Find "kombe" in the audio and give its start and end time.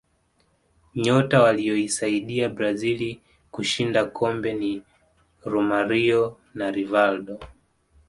4.05-4.53